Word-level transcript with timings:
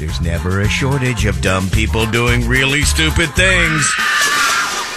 There's 0.00 0.22
never 0.22 0.62
a 0.62 0.68
shortage 0.68 1.26
of 1.26 1.42
dumb 1.42 1.68
people 1.68 2.06
doing 2.06 2.48
really 2.48 2.80
stupid 2.80 3.28
things. 3.34 3.94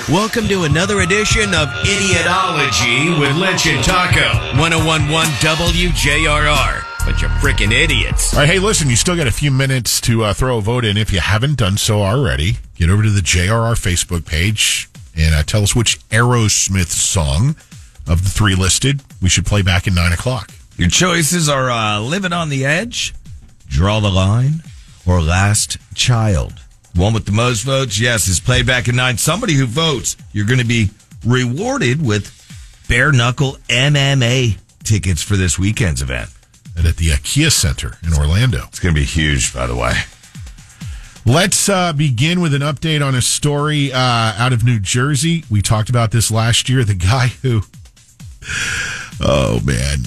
Welcome 0.08 0.48
to 0.48 0.64
another 0.64 1.02
edition 1.02 1.54
of 1.54 1.68
Idiotology 1.84 3.20
with 3.20 3.36
Lynch 3.36 3.68
and 3.68 3.84
Taco. 3.84 4.58
1011 4.58 5.10
WJRR. 5.42 7.06
Bunch 7.06 7.22
of 7.22 7.32
freaking 7.32 7.74
idiots. 7.74 8.34
All 8.34 8.40
right, 8.40 8.50
hey, 8.50 8.60
listen, 8.60 8.90
you 8.90 8.96
still 8.96 9.18
got 9.18 9.28
a 9.28 9.32
few 9.32 9.52
minutes 9.52 10.00
to 10.00 10.24
uh, 10.24 10.34
throw 10.34 10.60
a 10.60 10.62
vote 10.62 10.86
in. 10.86 10.96
If 10.96 11.12
you 11.12 11.20
haven't 11.20 11.58
done 11.58 11.76
so 11.76 12.02
already, 12.02 12.60
get 12.76 12.90
over 12.90 13.04
to 13.04 13.10
the 13.10 13.20
JRR 13.20 13.76
Facebook 13.76 14.26
page 14.26 14.88
and 15.18 15.36
uh, 15.36 15.44
tell 15.44 15.64
us 15.64 15.76
which 15.76 16.00
Aerosmith 16.12 16.88
song 16.88 17.58
of 18.08 18.24
the 18.24 18.30
three 18.30 18.56
listed 18.56 19.02
we 19.22 19.28
should 19.28 19.46
play 19.46 19.64
back 19.64 19.86
at 19.86 19.94
9 19.94 20.14
o'clock. 20.14 20.52
Your 20.78 20.88
choices 20.88 21.50
are 21.50 21.70
uh, 21.70 22.00
Living 22.00 22.32
on 22.32 22.48
the 22.48 22.64
Edge, 22.64 23.14
Draw 23.68 24.00
the 24.00 24.10
Line, 24.10 24.64
or 25.06 25.22
Last 25.22 25.78
Child. 25.96 26.54
One 26.96 27.14
with 27.14 27.26
the 27.26 27.32
most 27.32 27.64
votes, 27.64 28.00
yes, 28.00 28.28
is 28.28 28.40
played 28.40 28.68
back 28.68 28.88
at 28.88 28.96
nine. 28.96 29.18
Somebody 29.18 29.54
who 29.54 29.66
votes, 29.66 30.16
you're 30.32 30.46
going 30.46 30.60
to 30.60 30.66
be 30.66 30.90
rewarded 31.26 32.06
with 32.06 32.32
bare 32.88 33.12
knuckle 33.12 33.58
MMA 33.68 34.58
tickets 34.84 35.24
for 35.24 35.36
this 35.36 35.58
weekend's 35.58 36.02
event. 36.02 36.30
And 36.78 36.86
at 36.86 36.98
the 36.98 37.12
Kia 37.24 37.50
Center 37.50 37.98
in 38.06 38.14
Orlando. 38.14 38.66
It's 38.68 38.80
going 38.80 38.94
to 38.94 39.00
be 39.00 39.06
huge, 39.06 39.54
by 39.54 39.68
the 39.68 39.76
way. 39.76 39.94
Let's 41.26 41.70
uh, 41.70 41.94
begin 41.94 42.42
with 42.42 42.54
an 42.54 42.62
update 42.62 43.06
on 43.06 43.16
a 43.16 43.22
story 43.22 43.94
uh, 43.94 43.98
out 43.98 44.52
of 44.52 44.64
New 44.64 44.80
Jersey. 44.80 45.46
We 45.50 45.62
talked 45.62 45.90
about 45.90 46.12
this 46.12 46.30
last 46.30 46.68
year. 46.68 46.84
The 46.84 46.96
guy 46.96 47.28
who, 47.42 47.62
oh 49.22 49.62
man, 49.64 50.00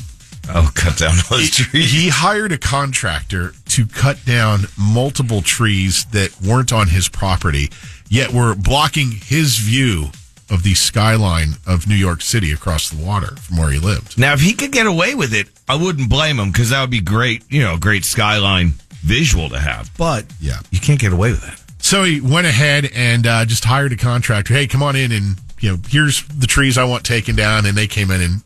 Oh, 0.48 0.70
cut 0.74 0.96
down 0.98 1.16
those 1.30 1.50
trees. 1.50 1.90
he 1.92 2.08
hired 2.08 2.52
a 2.52 2.58
contractor 2.58 3.52
to 3.70 3.86
cut 3.86 4.24
down 4.24 4.60
multiple 4.78 5.42
trees 5.42 6.04
that 6.06 6.30
weren't 6.40 6.72
on 6.72 6.88
his 6.88 7.08
property, 7.08 7.70
yet 8.08 8.32
were 8.32 8.54
blocking 8.54 9.10
his 9.10 9.56
view 9.58 10.06
of 10.48 10.62
the 10.62 10.74
skyline 10.74 11.54
of 11.66 11.88
New 11.88 11.96
York 11.96 12.22
City 12.22 12.52
across 12.52 12.88
the 12.90 13.04
water 13.04 13.34
from 13.36 13.56
where 13.56 13.70
he 13.70 13.78
lived. 13.80 14.16
Now, 14.18 14.32
if 14.32 14.40
he 14.40 14.52
could 14.52 14.70
get 14.70 14.86
away 14.86 15.14
with 15.16 15.34
it, 15.34 15.48
I 15.68 15.74
wouldn't 15.74 16.08
blame 16.08 16.38
him 16.38 16.52
because 16.52 16.70
that 16.70 16.80
would 16.80 16.90
be 16.90 17.00
great, 17.00 17.42
you 17.50 17.62
know, 17.62 17.76
great 17.76 18.04
skyline 18.04 18.74
visual 19.02 19.48
to 19.50 19.58
have. 19.58 19.90
But 19.98 20.26
Yeah. 20.40 20.60
you 20.70 20.78
can't 20.78 21.00
get 21.00 21.12
away 21.12 21.30
with 21.32 21.42
that. 21.42 21.60
So 21.82 22.04
he 22.04 22.20
went 22.20 22.46
ahead 22.46 22.88
and 22.94 23.26
uh, 23.26 23.44
just 23.44 23.64
hired 23.64 23.92
a 23.92 23.96
contractor. 23.96 24.54
Hey, 24.54 24.66
come 24.68 24.82
on 24.82 24.94
in 24.96 25.10
and 25.12 25.36
you 25.58 25.70
know, 25.70 25.78
here's 25.88 26.22
the 26.28 26.46
trees 26.46 26.76
I 26.76 26.84
want 26.84 27.02
taken 27.04 27.34
down, 27.34 27.64
and 27.64 27.76
they 27.76 27.86
came 27.86 28.10
in 28.10 28.20
and 28.20 28.42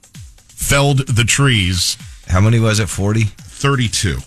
felled 0.71 0.99
the 1.09 1.25
trees. 1.25 1.97
How 2.29 2.41
many 2.41 2.61
was 2.61 2.79
it? 2.79 2.89
40? 2.89 3.25
32. 3.25 4.19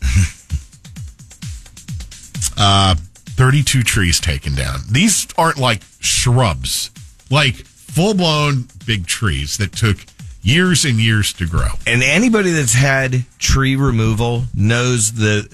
uh, 2.58 2.96
32 2.96 3.84
trees 3.84 4.20
taken 4.20 4.54
down. 4.54 4.80
These 4.92 5.26
aren't 5.38 5.58
like 5.58 5.84
shrubs, 6.02 6.92
like 7.32 7.56
full 7.56 8.14
blown 8.14 8.68
big 8.86 9.08
trees 9.08 9.56
that 9.56 9.72
took 9.72 9.96
years 10.42 10.84
and 10.84 11.00
years 11.00 11.32
to 11.32 11.48
grow. 11.48 11.70
And 11.88 12.04
anybody 12.04 12.52
that's 12.52 12.74
had 12.74 13.24
tree 13.40 13.78
removal 13.78 14.44
knows 14.54 15.14
the 15.14 15.48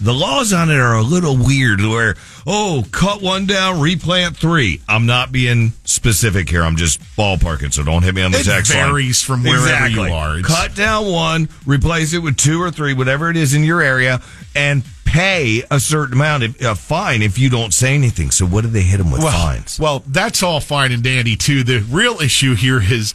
the 0.00 0.12
laws 0.14 0.52
on 0.52 0.70
it 0.70 0.76
are 0.78 0.96
a 0.96 1.02
little 1.02 1.36
weird 1.36 1.80
where 1.80 2.16
oh 2.46 2.84
cut 2.90 3.20
one 3.20 3.46
down 3.46 3.80
replant 3.80 4.36
three 4.36 4.80
i'm 4.88 5.04
not 5.06 5.30
being 5.30 5.72
specific 5.84 6.48
here 6.48 6.62
i'm 6.62 6.76
just 6.76 7.00
ballparking 7.16 7.72
so 7.72 7.82
don't 7.84 8.02
hit 8.02 8.14
me 8.14 8.22
on 8.22 8.32
the 8.32 8.38
It 8.40 8.44
text 8.44 8.74
line. 8.74 8.86
varies 8.88 9.22
from 9.22 9.42
wherever 9.44 9.64
Exactly. 9.64 10.08
you 10.08 10.14
are. 10.14 10.38
It's- 10.38 10.46
cut 10.54 10.74
down 10.74 11.06
one 11.06 11.48
replace 11.66 12.12
it 12.14 12.18
with 12.20 12.36
two 12.36 12.60
or 12.62 12.70
three 12.70 12.94
whatever 12.94 13.30
it 13.30 13.36
is 13.36 13.54
in 13.54 13.62
your 13.64 13.82
area 13.82 14.20
and 14.56 14.82
pay 15.04 15.62
a 15.72 15.80
certain 15.80 16.14
amount 16.14 16.44
of 16.44 16.60
a 16.62 16.74
fine 16.74 17.20
if 17.20 17.36
you 17.38 17.50
don't 17.50 17.74
say 17.74 17.94
anything 17.94 18.30
so 18.30 18.46
what 18.46 18.62
do 18.62 18.68
they 18.70 18.82
hit 18.82 18.98
them 18.98 19.10
with 19.10 19.20
well, 19.22 19.32
fines 19.32 19.78
Well, 19.78 20.02
that's 20.06 20.42
all 20.42 20.60
fine 20.60 20.92
and 20.92 21.02
dandy 21.02 21.34
too. 21.36 21.64
The 21.64 21.80
real 21.80 22.20
issue 22.20 22.54
here 22.54 22.80
is 22.80 23.12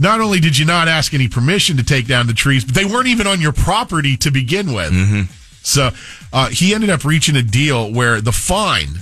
not 0.00 0.20
only 0.20 0.40
did 0.40 0.58
you 0.58 0.64
not 0.66 0.88
ask 0.88 1.14
any 1.14 1.28
permission 1.28 1.76
to 1.76 1.84
take 1.84 2.08
down 2.08 2.26
the 2.26 2.32
trees, 2.32 2.64
but 2.64 2.74
they 2.74 2.84
weren't 2.84 3.06
even 3.06 3.28
on 3.28 3.40
your 3.40 3.52
property 3.52 4.16
to 4.16 4.32
begin 4.32 4.72
with. 4.72 4.90
Mm-hmm. 4.92 5.22
So 5.62 5.90
uh, 6.32 6.48
he 6.48 6.74
ended 6.74 6.90
up 6.90 7.04
reaching 7.04 7.36
a 7.36 7.42
deal 7.42 7.92
where 7.92 8.20
the 8.20 8.32
fine, 8.32 9.00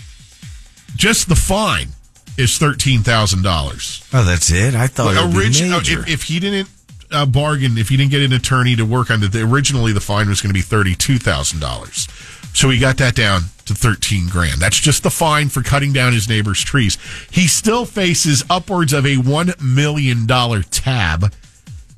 just 0.97 1.29
the 1.29 1.37
fine, 1.37 1.89
is 2.37 2.59
thirteen 2.59 3.01
thousand 3.01 3.43
dollars. 3.43 4.07
oh 4.15 4.25
that's 4.25 4.51
it 4.51 4.75
i 4.75 4.87
thought 4.87 5.15
it 5.15 5.23
would 5.23 5.33
be 5.33 5.39
Original, 5.39 5.81
if, 5.81 6.09
if 6.09 6.23
he 6.23 6.41
didn't 6.41 6.69
uh, 7.13 7.27
bargain, 7.27 7.77
if 7.77 7.89
he 7.89 7.97
didn't 7.97 8.11
get 8.11 8.23
an 8.23 8.33
attorney 8.33 8.77
to 8.77 8.85
work 8.85 9.11
on 9.11 9.23
it, 9.23 9.35
originally 9.35 9.93
the 9.93 10.01
fine 10.01 10.29
was 10.29 10.41
going 10.41 10.51
to 10.51 10.55
be 10.55 10.63
thirty-two 10.63 11.19
thousand 11.19 11.61
dollars. 11.61 12.07
So 12.53 12.69
he 12.71 12.79
got 12.79 12.97
that 12.99 13.15
down 13.15 13.43
to 13.67 13.75
thirteen 13.75 14.29
grand. 14.29 14.61
That's 14.61 14.79
just 14.79 15.03
the 15.03 15.11
fine 15.11 15.49
for 15.49 15.63
cutting 15.63 15.93
down 15.93 16.13
his 16.13 16.29
neighbor's 16.29 16.63
trees. 16.63 16.99
He 17.31 17.47
still 17.47 17.85
faces 17.85 18.45
upwards 18.49 18.93
of 18.93 19.07
a 19.07 19.17
one 19.17 19.53
million 19.63 20.27
dollar 20.27 20.63
tab 20.63 21.33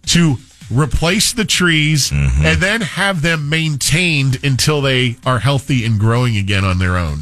to 0.06 0.36
replace 0.72 1.32
the 1.32 1.44
trees 1.44 2.10
and 2.12 2.60
then 2.60 2.80
have 2.80 3.22
them 3.22 3.48
maintained 3.48 4.42
until 4.44 4.80
they 4.80 5.16
are 5.24 5.38
healthy 5.40 5.84
and 5.84 5.98
growing 6.00 6.36
again 6.36 6.64
on 6.64 6.78
their 6.78 6.96
own. 6.96 7.18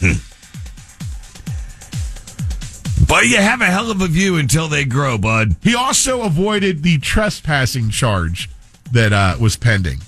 but 3.08 3.24
you 3.26 3.36
have 3.38 3.60
a 3.60 3.66
hell 3.66 3.90
of 3.90 4.00
a 4.00 4.06
view 4.06 4.36
until 4.36 4.68
they 4.68 4.84
grow 4.84 5.18
bud 5.18 5.56
He 5.62 5.74
also 5.74 6.22
avoided 6.22 6.82
the 6.82 6.98
trespassing 6.98 7.90
charge 7.90 8.48
that 8.92 9.12
uh, 9.12 9.36
was 9.40 9.56
pending. 9.56 9.98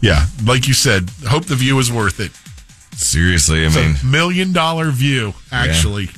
Yeah, 0.00 0.26
like 0.44 0.68
you 0.68 0.74
said, 0.74 1.08
hope 1.26 1.46
the 1.46 1.54
view 1.54 1.76
was 1.76 1.90
worth 1.90 2.20
it. 2.20 2.32
seriously 2.98 3.62
i 3.64 3.66
It's 3.68 3.76
mean 3.76 3.96
a 4.02 4.04
million 4.04 4.52
dollar 4.52 4.90
view, 4.90 5.32
actually. 5.50 6.06
This 6.06 6.16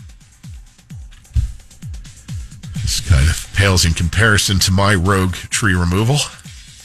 pales 3.57 3.87
in 3.87 3.95
comparison 3.95 4.59
to 4.61 4.71
my 4.71 4.95
rogue 4.95 5.35
tree 5.35 5.75
removal. 5.75 6.17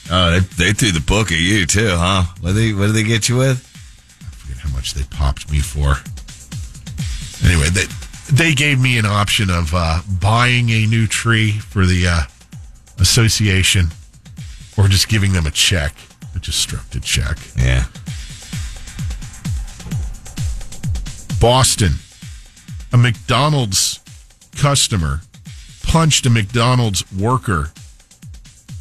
Oh, 0.10 0.32
they, 0.32 0.40
they 0.40 0.74
threw 0.74 0.92
the 0.92 1.04
book 1.06 1.32
at 1.32 1.40
you 1.40 1.66
too, 1.66 1.90
huh? 1.90 2.24
What 2.40 2.54
they 2.54 2.74
what 2.74 2.88
did 2.88 2.96
they 2.96 3.04
get 3.04 3.30
you 3.30 3.38
with? 3.38 3.60
I 4.22 4.34
forget 4.36 4.58
how 4.58 4.70
much 4.70 4.94
they 4.94 5.04
popped 5.04 5.52
me 5.52 5.60
for. 5.60 5.96
Anyway, 7.46 7.70
they 7.70 7.86
they 8.32 8.56
gave 8.56 8.80
me 8.80 8.98
an 8.98 9.06
option 9.06 9.50
of 9.50 9.74
uh, 9.74 10.02
buying 10.20 10.70
a 10.70 10.88
new 10.88 11.08
tree 11.08 11.52
for 11.52 11.86
the 11.86 12.08
uh, 12.08 12.22
association, 13.00 13.88
or 14.78 14.88
just 14.88 15.10
giving 15.10 15.34
them 15.34 15.46
a 15.46 15.52
check. 15.52 15.94
I 16.34 16.40
just 16.40 16.60
struck 16.60 16.90
the 16.90 17.02
check. 17.02 17.38
Yeah. 17.58 17.86
Boston, 21.40 21.94
a 22.94 22.98
McDonald's 22.98 24.00
customer 24.56 25.22
punched 25.92 26.26
a 26.26 26.30
McDonald's 26.30 27.04
worker 27.12 27.70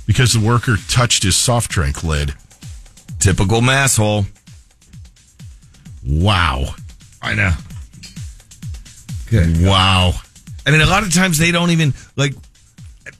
because 0.06 0.32
the 0.32 0.38
worker 0.38 0.76
touched 0.88 1.24
his 1.24 1.34
soft 1.34 1.68
drink 1.68 2.04
lid. 2.04 2.34
Typical 3.18 3.60
masshole. 3.60 4.26
Wow. 6.06 6.66
I 7.20 7.34
know. 7.34 7.50
Good. 9.28 9.60
Wow. 9.60 10.12
I 10.64 10.70
mean, 10.70 10.82
a 10.82 10.86
lot 10.86 11.02
of 11.02 11.12
times 11.12 11.36
they 11.36 11.50
don't 11.50 11.70
even 11.70 11.94
like. 12.14 12.34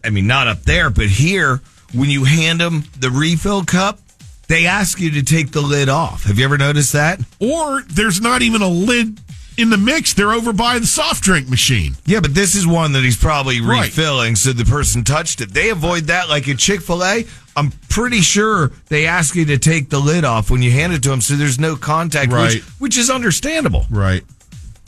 I 0.05 0.11
mean, 0.11 0.29
not 0.29 0.47
up 0.47 0.63
there, 0.63 0.89
but 0.89 1.07
here, 1.07 1.61
when 1.93 2.11
you 2.11 2.23
hand 2.23 2.61
them 2.61 2.85
the 3.01 3.11
refill 3.11 3.65
cup, 3.65 3.99
they 4.47 4.67
ask 4.67 5.01
you 5.01 5.11
to 5.13 5.23
take 5.25 5.51
the 5.51 5.61
lid 5.61 5.89
off. 5.89 6.25
Have 6.25 6.39
you 6.39 6.45
ever 6.45 6.59
noticed 6.59 6.93
that? 6.93 7.21
Or 7.41 7.83
there's 7.83 8.21
not 8.21 8.43
even 8.43 8.63
a 8.63 8.69
lid 8.69 9.19
in 9.61 9.71
the 9.71 9.77
mix. 9.79 10.13
They're 10.15 10.33
over 10.33 10.53
by 10.53 10.79
the 10.79 10.87
soft 10.87 11.23
drink 11.23 11.49
machine. 11.49 11.97
Yeah, 12.07 12.21
but 12.21 12.35
this 12.35 12.55
is 12.55 12.67
one 12.67 12.93
that 12.93 13.03
he's 13.05 13.17
probably 13.17 13.61
Right. 13.61 13.85
refilling, 13.85 14.37
so 14.37 14.53
the 14.53 14.65
person 14.65 15.05
touched 15.05 15.41
it. 15.41 15.53
They 15.55 15.69
avoid 15.71 16.05
that 16.09 16.29
like 16.29 16.49
at 16.49 16.59
Chick 16.59 16.81
fil 16.83 17.05
A. 17.05 17.27
I'm 17.57 17.73
pretty 17.89 18.21
sure 18.21 18.73
they 18.89 19.07
ask 19.07 19.35
you 19.35 19.45
to 19.47 19.59
take 19.59 19.91
the 19.91 19.99
lid 19.99 20.25
off 20.25 20.51
when 20.51 20.63
you 20.63 20.71
hand 20.71 20.93
it 20.93 21.03
to 21.03 21.11
them 21.11 21.21
so 21.21 21.35
there's 21.35 21.59
no 21.59 21.77
contact, 21.77 22.33
Right. 22.33 22.55
which, 22.55 22.63
which 22.79 22.97
is 22.99 23.11
understandable. 23.11 23.87
Right. 23.91 24.25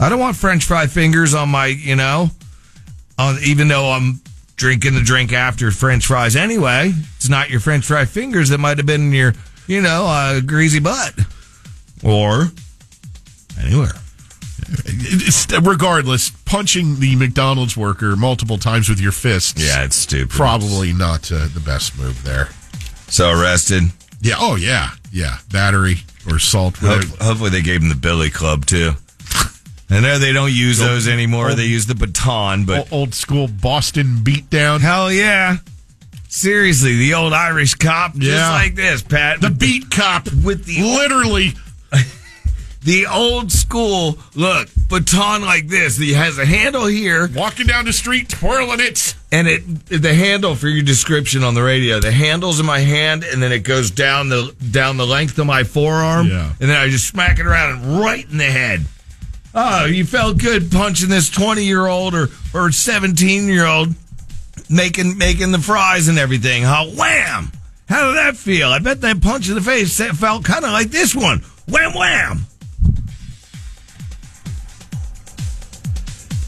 I 0.00 0.08
don't 0.08 0.20
want 0.20 0.36
French 0.36 0.64
fry 0.64 0.86
fingers 0.86 1.34
on 1.34 1.48
my, 1.50 1.66
you 1.66 1.96
know, 1.96 2.30
on 3.18 3.38
even 3.44 3.68
though 3.68 3.92
I'm 3.92 4.20
drinking 4.56 4.94
the 4.94 5.00
drink 5.02 5.32
after 5.32 5.70
French 5.70 6.06
fries 6.06 6.36
anyway. 6.36 6.94
It's 7.16 7.28
not 7.28 7.50
your 7.50 7.60
French 7.60 7.84
fry 7.84 8.04
fingers 8.04 8.48
that 8.50 8.58
might 8.58 8.78
have 8.78 8.86
been 8.86 9.02
in 9.02 9.12
your 9.12 9.34
you 9.68 9.80
know, 9.80 10.06
a 10.06 10.40
greasy 10.40 10.80
butt. 10.80 11.14
Or 12.02 12.50
anywhere. 13.60 13.92
Regardless, 15.62 16.30
punching 16.30 17.00
the 17.00 17.16
McDonald's 17.16 17.76
worker 17.76 18.16
multiple 18.16 18.58
times 18.58 18.88
with 18.88 19.00
your 19.00 19.12
fists. 19.12 19.62
Yeah, 19.62 19.84
it's 19.84 19.96
stupid. 19.96 20.30
Probably 20.30 20.92
not 20.92 21.30
uh, 21.30 21.48
the 21.52 21.60
best 21.64 21.98
move 21.98 22.22
there. 22.24 22.48
So 23.08 23.30
arrested. 23.30 23.84
Yeah. 24.20 24.34
Oh, 24.38 24.56
yeah. 24.56 24.90
Yeah. 25.12 25.38
Battery 25.50 25.96
or 26.28 26.36
assault. 26.36 26.76
Ho- 26.78 27.00
hopefully 27.20 27.50
they 27.50 27.62
gave 27.62 27.82
him 27.82 27.88
the 27.88 27.94
Billy 27.94 28.30
Club 28.30 28.64
too. 28.66 28.92
I 29.90 30.00
know 30.00 30.18
they 30.18 30.32
don't 30.32 30.52
use 30.52 30.78
those 30.78 31.06
anymore. 31.06 31.54
They 31.54 31.66
use 31.66 31.84
the 31.86 31.94
baton, 31.94 32.64
but 32.64 32.90
old 32.90 33.12
school 33.14 33.46
Boston 33.46 34.20
beatdown. 34.22 34.80
hell 34.80 35.12
yeah. 35.12 35.56
Seriously, 36.28 36.96
the 36.96 37.12
old 37.12 37.34
Irish 37.34 37.74
cop, 37.74 38.14
just 38.14 38.24
Yeah. 38.24 38.50
like 38.52 38.74
this, 38.74 39.02
Pat. 39.02 39.42
The 39.42 39.50
beat 39.50 39.90
cop 39.90 40.32
with 40.32 40.64
the 40.64 40.80
literally 40.82 41.52
the 42.84 43.06
old 43.06 43.52
school 43.52 44.18
look 44.34 44.68
baton 44.88 45.42
like 45.42 45.68
this. 45.68 45.96
He 45.96 46.12
has 46.14 46.38
a 46.38 46.44
handle 46.44 46.86
here, 46.86 47.28
walking 47.34 47.66
down 47.66 47.84
the 47.84 47.92
street 47.92 48.28
twirling 48.28 48.80
it. 48.80 49.14
and 49.30 49.46
it 49.48 49.62
the 49.86 50.12
handle 50.14 50.54
for 50.54 50.68
your 50.68 50.82
description 50.82 51.44
on 51.44 51.54
the 51.54 51.62
radio. 51.62 52.00
The 52.00 52.12
handle's 52.12 52.60
in 52.60 52.66
my 52.66 52.80
hand, 52.80 53.24
and 53.24 53.42
then 53.42 53.52
it 53.52 53.60
goes 53.60 53.90
down 53.90 54.28
the 54.28 54.54
down 54.70 54.96
the 54.96 55.06
length 55.06 55.38
of 55.38 55.46
my 55.46 55.64
forearm, 55.64 56.26
Yeah. 56.28 56.52
and 56.60 56.68
then 56.70 56.76
I 56.76 56.88
just 56.88 57.06
smack 57.08 57.38
it 57.38 57.46
around 57.46 57.72
and 57.82 58.00
right 58.00 58.28
in 58.30 58.36
the 58.38 58.44
head. 58.44 58.84
Oh, 59.54 59.84
you 59.84 60.04
felt 60.06 60.38
good 60.38 60.70
punching 60.72 61.08
this 61.10 61.28
twenty 61.30 61.64
year 61.64 61.86
old 61.86 62.14
or 62.14 62.30
or 62.54 62.72
seventeen 62.72 63.46
year 63.48 63.66
old 63.66 63.94
making 64.68 65.18
making 65.18 65.52
the 65.52 65.58
fries 65.58 66.08
and 66.08 66.18
everything. 66.18 66.62
Huh? 66.62 66.86
Wham! 66.96 67.52
How 67.88 68.08
did 68.08 68.16
that 68.16 68.36
feel? 68.36 68.68
I 68.70 68.78
bet 68.78 69.02
that 69.02 69.20
punch 69.22 69.48
in 69.48 69.54
the 69.54 69.60
face 69.60 69.98
felt 70.18 70.44
kind 70.44 70.64
of 70.64 70.72
like 70.72 70.88
this 70.88 71.14
one. 71.14 71.40
Wham 71.68 71.92
wham! 71.94 72.46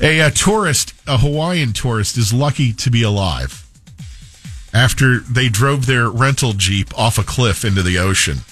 A, 0.00 0.20
uh 0.20 0.30
tourist, 0.30 0.94
a 1.06 1.18
Hawaiian 1.18 1.72
tourist, 1.72 2.16
is 2.18 2.32
lucky 2.32 2.72
to 2.74 2.90
be 2.90 3.02
alive 3.02 3.64
after 4.72 5.20
they 5.20 5.48
drove 5.48 5.86
their 5.86 6.10
rental 6.10 6.52
jeep 6.52 6.96
off 6.98 7.16
a 7.16 7.22
cliff 7.22 7.64
into 7.64 7.82
the 7.82 7.98
ocean. 7.98 8.38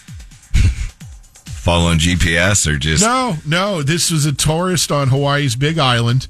Following 1.47 1.99
GPS 1.99 2.67
or 2.73 2.79
just 2.79 3.03
No, 3.05 3.37
no, 3.47 3.83
this 3.83 4.11
was 4.11 4.25
a 4.25 4.33
tourist 4.33 4.93
on 4.93 5.09
Hawaii's 5.09 5.57
Big 5.57 5.79
Island 5.79 6.29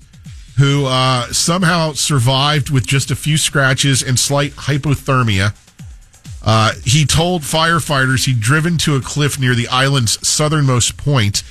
who 0.59 0.87
uh, 0.87 1.27
somehow 1.33 1.93
survived 1.93 2.71
with 2.71 2.87
just 2.87 3.11
a 3.11 3.17
few 3.17 3.37
scratches 3.37 4.03
and 4.03 4.19
slight 4.19 4.53
hypothermia. 4.53 5.55
Uh, 6.45 6.73
he 6.85 7.07
told 7.07 7.43
firefighters 7.43 8.27
he'd 8.27 8.41
driven 8.41 8.77
to 8.77 8.97
a 8.97 9.01
cliff 9.01 9.39
near 9.39 9.55
the 9.55 9.69
island's 9.69 10.27
southernmost 10.27 10.97
point, 10.97 11.43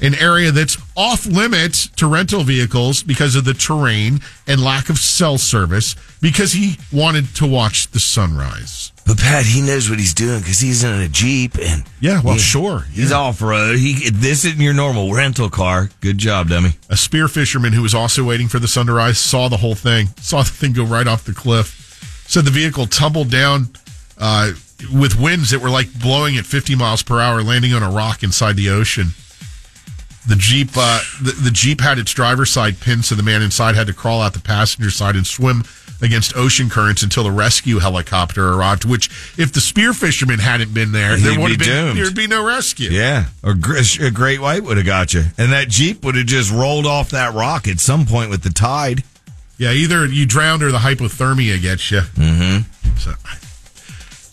an 0.00 0.14
area 0.14 0.50
that's 0.52 0.76
off 0.96 1.26
limits 1.26 1.88
to 1.96 2.06
rental 2.06 2.42
vehicles 2.44 3.02
because 3.02 3.34
of 3.36 3.44
the 3.44 3.54
terrain 3.54 4.20
and 4.46 4.62
lack 4.62 4.88
of 4.88 4.98
cell 4.98 5.38
service, 5.38 5.96
because 6.20 6.52
he 6.52 6.76
wanted 6.92 7.34
to 7.36 7.46
watch 7.46 7.88
the 7.90 8.00
sunrise. 8.00 8.92
But 9.06 9.18
Pat, 9.18 9.46
he 9.46 9.62
knows 9.62 9.88
what 9.88 9.98
he's 9.98 10.12
doing 10.12 10.40
because 10.40 10.60
he's 10.60 10.84
in 10.84 10.92
a 11.00 11.08
jeep 11.08 11.56
and 11.58 11.82
Yeah, 12.00 12.20
well, 12.22 12.34
he- 12.34 12.40
sure. 12.40 12.80
he's 12.92 13.10
yeah. 13.10 13.16
off 13.16 13.40
road. 13.40 13.78
He 13.78 14.10
this 14.10 14.44
isn't 14.44 14.60
your 14.60 14.74
normal 14.74 15.12
rental 15.14 15.48
car. 15.48 15.88
Good 16.02 16.18
job, 16.18 16.50
dummy. 16.50 16.72
A 16.90 16.96
spear 16.96 17.26
fisherman 17.26 17.72
who 17.72 17.80
was 17.82 17.94
also 17.94 18.22
waiting 18.22 18.48
for 18.48 18.58
the 18.58 18.68
sun 18.68 18.86
to 18.86 18.92
rise 18.92 19.18
saw 19.18 19.48
the 19.48 19.56
whole 19.56 19.74
thing, 19.74 20.08
saw 20.20 20.42
the 20.42 20.50
thing 20.50 20.74
go 20.74 20.84
right 20.84 21.06
off 21.06 21.24
the 21.24 21.32
cliff. 21.32 22.24
Said 22.28 22.44
the 22.44 22.50
vehicle 22.50 22.86
tumbled 22.86 23.30
down 23.30 23.70
uh, 24.18 24.50
with 24.92 25.18
winds 25.18 25.50
that 25.50 25.60
were 25.62 25.70
like 25.70 25.88
blowing 25.98 26.36
at 26.36 26.44
50 26.44 26.74
miles 26.76 27.02
per 27.02 27.18
hour, 27.18 27.42
landing 27.42 27.72
on 27.72 27.82
a 27.82 27.90
rock 27.90 28.22
inside 28.22 28.56
the 28.56 28.68
ocean. 28.68 29.08
The 30.28 30.36
Jeep, 30.36 30.68
uh, 30.76 31.00
the, 31.22 31.32
the 31.32 31.50
Jeep 31.50 31.80
had 31.80 31.98
its 31.98 32.12
driver's 32.12 32.50
side 32.50 32.80
pinned, 32.80 33.06
so 33.06 33.14
the 33.14 33.22
man 33.22 33.40
inside 33.40 33.74
had 33.74 33.86
to 33.86 33.94
crawl 33.94 34.20
out 34.20 34.34
the 34.34 34.40
passenger 34.40 34.90
side 34.90 35.16
and 35.16 35.26
swim 35.26 35.64
against 36.02 36.36
ocean 36.36 36.68
currents 36.68 37.02
until 37.02 37.24
the 37.24 37.30
rescue 37.30 37.78
helicopter 37.78 38.52
arrived. 38.52 38.84
Which, 38.84 39.08
if 39.38 39.52
the 39.52 39.60
spear 39.60 39.94
fisherman 39.94 40.38
hadn't 40.38 40.74
been 40.74 40.92
there, 40.92 41.16
He'd 41.16 41.24
there 41.24 41.40
would 41.40 41.50
have 41.52 41.58
been 41.58 41.68
doomed. 41.68 41.98
there'd 41.98 42.14
be 42.14 42.26
no 42.26 42.44
rescue. 42.46 42.90
Yeah, 42.90 43.26
or 43.42 43.54
gr- 43.54 43.78
a 44.00 44.10
great 44.10 44.40
white 44.40 44.62
would 44.64 44.76
have 44.76 44.84
got 44.86 45.14
you, 45.14 45.24
and 45.38 45.50
that 45.52 45.68
jeep 45.68 46.04
would 46.04 46.14
have 46.14 46.26
just 46.26 46.52
rolled 46.52 46.84
off 46.86 47.08
that 47.10 47.32
rock 47.34 47.66
at 47.66 47.80
some 47.80 48.04
point 48.04 48.28
with 48.28 48.42
the 48.42 48.50
tide. 48.50 49.04
Yeah, 49.56 49.72
either 49.72 50.04
you 50.06 50.26
drowned 50.26 50.62
or 50.62 50.70
the 50.70 50.78
hypothermia 50.78 51.60
gets 51.60 51.90
you. 51.90 52.00
Mm-hmm. 52.00 52.96
So, 52.98 53.14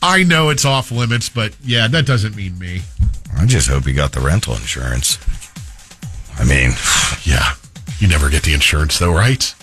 I 0.01 0.24
know 0.24 0.50
it's 0.50 0.65
off 0.65 0.92
limits, 0.92 1.30
but 1.30 1.56
yeah, 1.63 1.88
that 1.88 2.06
doesn't 2.06 2.36
mean 2.36 2.59
me. 2.59 2.81
I 3.36 3.45
just 3.45 3.68
hope 3.69 3.86
he 3.86 3.94
got 3.94 4.12
the 4.12 4.19
rental 4.21 4.53
insurance. 4.53 5.18
I 6.56 6.68
mean, 6.68 6.72
Yeah, 7.25 7.54
you 8.00 8.07
never 8.07 8.30
get 8.30 8.44
the 8.44 8.54
insurance 8.54 9.00
though, 9.00 9.12
right? 9.13 9.54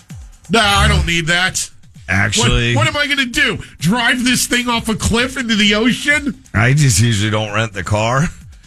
No, 0.49 0.59
I 0.59 0.87
don't 0.87 1.05
need 1.05 1.27
that. 1.27 1.69
Actually, 2.09 2.75
what 2.75 2.87
am 2.87 2.97
I 2.97 3.05
going 3.05 3.19
to 3.19 3.25
do? 3.25 3.57
Drive 3.79 4.23
this 4.25 4.45
thing 4.45 4.67
off 4.67 4.89
a 4.89 4.95
cliff 4.95 5.37
into 5.37 5.55
the 5.55 5.75
ocean? 5.75 6.43
I 6.53 6.73
just 6.73 6.99
usually 6.99 7.31
don't 7.31 7.53
rent 7.53 7.71
the 7.73 7.83
car, 7.83 8.23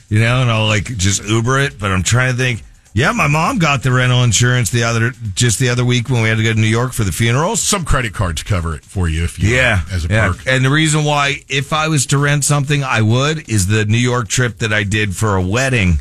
you 0.08 0.19
know, 0.20 0.40
and 0.40 0.50
I'll 0.50 0.67
like 0.67 0.84
just 0.84 1.23
Uber 1.25 1.58
it. 1.61 1.78
But 1.78 1.90
I'm 1.93 2.02
trying 2.02 2.32
to 2.32 2.38
think. 2.38 2.62
Yeah, 2.94 3.12
my 3.12 3.26
mom 3.26 3.58
got 3.58 3.82
the 3.82 3.93
rental 3.93 4.25
insurance 4.25 4.70
the 4.70 4.84
other 4.84 5.11
just 5.34 5.58
the 5.58 5.69
other 5.69 5.84
week 5.84 6.08
when 6.08 6.23
we 6.23 6.31
had 6.31 6.38
to 6.38 6.43
go 6.43 6.55
to 6.55 6.58
New 6.58 6.67
York 6.67 6.94
for 6.94 7.05
the 7.05 7.12
funerals. 7.12 7.61
Some 7.61 7.84
credit 7.84 8.14
cards 8.14 8.43
cover 8.43 8.75
it 8.75 8.87
for 8.87 9.06
you 9.06 9.23
if 9.25 9.38
you 9.38 9.50
Yeah, 9.55 9.82
as 9.93 10.06
a 10.06 10.08
yeah. 10.08 10.28
perk. 10.32 10.46
And 10.46 10.64
the 10.64 10.70
reason 10.70 11.05
why, 11.05 11.43
if 11.50 11.75
I 11.75 11.88
was 11.88 12.06
to 12.06 12.17
rent 12.19 12.44
something, 12.44 12.82
I 12.82 13.02
would 13.02 13.50
is 13.50 13.67
the 13.67 13.84
New 13.84 13.99
York 13.99 14.28
trip 14.28 14.61
that 14.61 14.73
I 14.73 14.82
did 14.82 15.14
for 15.14 15.37
a 15.37 15.43
wedding, 15.43 15.99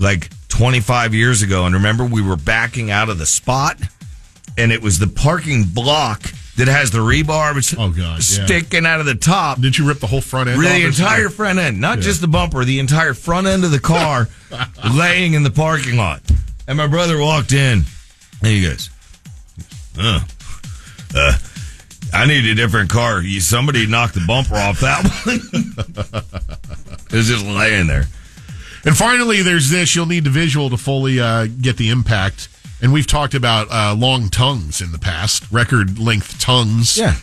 like 0.00 0.30
25 0.58 1.14
years 1.14 1.42
ago. 1.42 1.64
And 1.66 1.74
remember, 1.76 2.04
we 2.04 2.20
were 2.20 2.36
backing 2.36 2.90
out 2.90 3.08
of 3.08 3.18
the 3.18 3.26
spot, 3.26 3.78
and 4.56 4.72
it 4.72 4.82
was 4.82 4.98
the 4.98 5.06
parking 5.06 5.64
block 5.64 6.20
that 6.56 6.66
has 6.66 6.90
the 6.90 6.98
rebar 6.98 7.54
Oh, 7.78 7.90
God, 7.90 7.96
yeah. 7.96 8.18
sticking 8.18 8.84
out 8.84 8.98
of 8.98 9.06
the 9.06 9.14
top. 9.14 9.60
Did 9.60 9.78
you 9.78 9.86
rip 9.86 10.00
the 10.00 10.08
whole 10.08 10.20
front 10.20 10.48
end? 10.50 10.60
The 10.60 10.84
or 10.84 10.88
entire 10.88 11.28
front 11.28 11.60
end, 11.60 11.80
not 11.80 12.00
just 12.00 12.20
the 12.20 12.26
bumper, 12.26 12.64
the 12.64 12.80
entire 12.80 13.14
front 13.14 13.46
end 13.46 13.64
of 13.64 13.70
the 13.70 13.78
car 13.78 14.28
laying 14.92 15.34
in 15.34 15.44
the 15.44 15.50
parking 15.50 15.96
lot. 15.96 16.20
And 16.66 16.76
my 16.76 16.88
brother 16.88 17.18
walked 17.20 17.52
in 17.52 17.84
and 18.42 18.46
he 18.50 18.62
goes, 18.62 18.90
uh, 20.00 20.20
uh, 21.14 21.32
I 22.12 22.26
need 22.26 22.44
a 22.46 22.54
different 22.56 22.90
car. 22.90 23.22
You- 23.22 23.40
Somebody 23.40 23.86
knocked 23.86 24.14
the 24.14 24.24
bumper 24.26 24.56
off 24.56 24.80
that 24.80 25.04
one. 25.24 25.36
it 27.06 27.12
was 27.16 27.28
just 27.28 27.46
laying 27.46 27.86
there. 27.86 28.06
And 28.84 28.96
finally, 28.96 29.42
there's 29.42 29.70
this. 29.70 29.94
You'll 29.94 30.06
need 30.06 30.24
the 30.24 30.30
visual 30.30 30.70
to 30.70 30.76
fully 30.76 31.20
uh, 31.20 31.46
get 31.60 31.76
the 31.76 31.90
impact. 31.90 32.48
And 32.80 32.92
we've 32.92 33.06
talked 33.06 33.34
about 33.34 33.68
uh, 33.70 33.94
long 33.98 34.28
tongues 34.28 34.80
in 34.80 34.92
the 34.92 34.98
past, 34.98 35.44
record 35.50 35.98
length 35.98 36.38
tongues. 36.38 36.96
Yeah. 36.96 37.14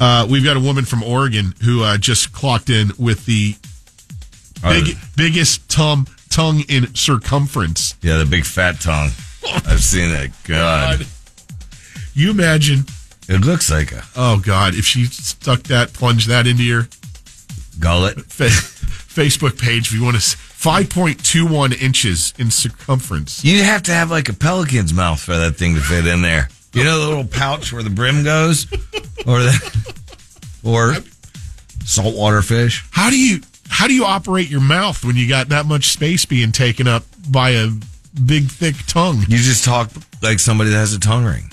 Uh, 0.00 0.26
we've 0.28 0.44
got 0.44 0.56
a 0.56 0.60
woman 0.60 0.84
from 0.84 1.02
Oregon 1.02 1.54
who 1.64 1.82
uh, 1.82 1.98
just 1.98 2.32
clocked 2.32 2.70
in 2.70 2.90
with 2.98 3.26
the 3.26 3.56
big, 4.62 4.96
biggest 5.16 5.68
tum- 5.68 6.06
tongue 6.30 6.62
in 6.68 6.94
circumference. 6.94 7.94
Yeah, 8.02 8.18
the 8.18 8.24
big 8.26 8.44
fat 8.44 8.80
tongue. 8.80 9.10
I've 9.66 9.82
seen 9.82 10.10
that. 10.10 10.30
God. 10.44 11.06
You 12.14 12.30
imagine? 12.30 12.84
It 13.28 13.40
looks 13.40 13.70
like 13.70 13.90
a 13.92 14.04
Oh 14.14 14.38
God! 14.44 14.74
If 14.74 14.84
she 14.84 15.06
stuck 15.06 15.62
that, 15.64 15.92
plunged 15.94 16.28
that 16.28 16.46
into 16.46 16.62
your 16.62 16.88
gullet. 17.80 18.20
fa- 18.30 18.50
Facebook 19.14 19.58
page, 19.60 19.88
if 19.88 19.92
you 19.92 20.04
want 20.04 20.16
to, 20.16 20.22
five 20.22 20.90
point 20.90 21.24
two 21.24 21.46
one 21.46 21.72
inches 21.72 22.34
in 22.38 22.50
circumference. 22.50 23.44
You'd 23.44 23.64
have 23.64 23.82
to 23.84 23.92
have 23.92 24.10
like 24.10 24.28
a 24.28 24.32
pelican's 24.32 24.92
mouth 24.92 25.20
for 25.20 25.36
that 25.36 25.56
thing 25.56 25.74
to 25.74 25.80
fit 25.80 26.06
in 26.06 26.22
there. 26.22 26.48
You 26.72 26.82
know 26.84 27.00
the 27.00 27.08
little 27.08 27.24
pouch 27.24 27.72
where 27.72 27.82
the 27.82 27.90
brim 27.90 28.24
goes, 28.24 28.66
or 29.26 29.40
the 29.40 29.94
or 30.64 30.96
saltwater 31.84 32.42
fish. 32.42 32.84
How 32.90 33.10
do 33.10 33.18
you 33.18 33.40
how 33.68 33.86
do 33.86 33.94
you 33.94 34.04
operate 34.04 34.50
your 34.50 34.60
mouth 34.60 35.04
when 35.04 35.16
you 35.16 35.28
got 35.28 35.50
that 35.50 35.66
much 35.66 35.90
space 35.92 36.24
being 36.24 36.52
taken 36.52 36.88
up 36.88 37.04
by 37.30 37.50
a 37.50 37.68
big 38.26 38.48
thick 38.48 38.74
tongue? 38.86 39.20
You 39.28 39.38
just 39.38 39.64
talk 39.64 39.90
like 40.22 40.40
somebody 40.40 40.70
that 40.70 40.76
has 40.76 40.92
a 40.92 41.00
tongue 41.00 41.24
ring. 41.24 41.50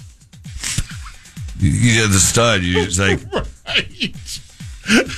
You, 1.59 1.69
you 1.69 2.07
the 2.07 2.19
stud. 2.19 2.63
You 2.63 2.85
just 2.85 2.99
like. 2.99 3.19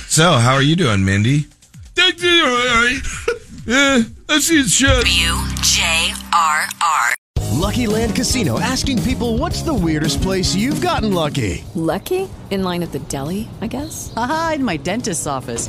So, 0.06 0.34
how 0.34 0.52
are 0.52 0.62
you 0.62 0.76
doing, 0.76 1.04
Mindy? 1.04 1.46
Yeah, 3.66 4.02
I 4.28 4.38
see 4.38 4.60
it's 4.60 4.72
shut. 4.72 5.06
WJRR. 5.06 7.14
Lucky 7.52 7.86
Land 7.86 8.14
Casino 8.14 8.60
asking 8.60 9.02
people 9.04 9.38
what's 9.38 9.62
the 9.62 9.72
weirdest 9.72 10.20
place 10.20 10.54
you've 10.54 10.82
gotten 10.82 11.14
lucky? 11.14 11.64
Lucky? 11.74 12.28
In 12.50 12.62
line 12.62 12.82
at 12.82 12.92
the 12.92 12.98
deli, 12.98 13.48
I 13.62 13.68
guess? 13.68 14.12
Haha, 14.12 14.52
in 14.52 14.64
my 14.64 14.76
dentist's 14.76 15.26
office. 15.26 15.68